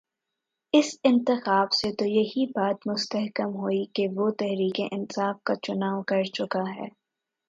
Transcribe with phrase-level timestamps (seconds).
[0.73, 6.23] اس انتخاب سے تو یہی بات مستحکم ہوئی کہ وہ تحریک انصاف کا چناؤ کر
[6.33, 6.87] چکا ہے۔